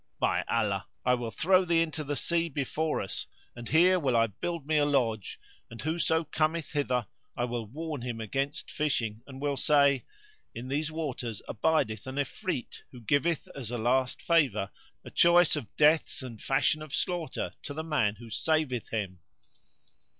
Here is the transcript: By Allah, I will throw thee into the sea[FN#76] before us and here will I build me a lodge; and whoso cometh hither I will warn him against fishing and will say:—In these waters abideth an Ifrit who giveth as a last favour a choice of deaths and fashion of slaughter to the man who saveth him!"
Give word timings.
By 0.19 0.43
Allah, 0.49 0.87
I 1.05 1.13
will 1.13 1.29
throw 1.29 1.63
thee 1.63 1.83
into 1.83 2.03
the 2.03 2.15
sea[FN#76] 2.15 2.53
before 2.55 3.01
us 3.03 3.27
and 3.55 3.69
here 3.69 3.99
will 3.99 4.17
I 4.17 4.25
build 4.25 4.65
me 4.65 4.77
a 4.77 4.83
lodge; 4.83 5.39
and 5.69 5.79
whoso 5.79 6.23
cometh 6.23 6.71
hither 6.71 7.05
I 7.37 7.43
will 7.45 7.67
warn 7.67 8.01
him 8.01 8.19
against 8.19 8.71
fishing 8.71 9.21
and 9.27 9.39
will 9.39 9.57
say:—In 9.57 10.69
these 10.69 10.91
waters 10.91 11.43
abideth 11.47 12.07
an 12.07 12.15
Ifrit 12.15 12.79
who 12.91 12.99
giveth 12.99 13.47
as 13.53 13.69
a 13.69 13.77
last 13.77 14.23
favour 14.23 14.71
a 15.05 15.11
choice 15.11 15.55
of 15.55 15.67
deaths 15.75 16.23
and 16.23 16.41
fashion 16.41 16.81
of 16.81 16.95
slaughter 16.95 17.53
to 17.61 17.73
the 17.75 17.83
man 17.83 18.15
who 18.15 18.31
saveth 18.31 18.89
him!" 18.89 19.19